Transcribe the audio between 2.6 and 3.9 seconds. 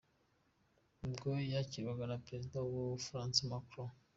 w’Ubufaransa "Macron".